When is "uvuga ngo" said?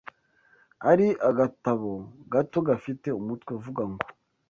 3.59-3.99